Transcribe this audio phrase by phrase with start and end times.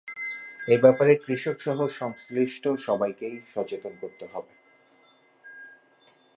[0.67, 4.53] এ ব্যাপারে কৃষকসহ সংশ্লিষ্ট সবাইকে সচেতন করতে হবে।